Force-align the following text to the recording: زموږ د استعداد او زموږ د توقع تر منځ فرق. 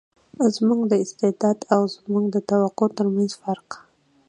زموږ 0.55 0.81
د 0.87 0.93
استعداد 1.03 1.57
او 1.73 1.81
زموږ 1.95 2.25
د 2.31 2.37
توقع 2.49 2.87
تر 2.97 3.07
منځ 3.15 3.31
فرق. 3.41 3.69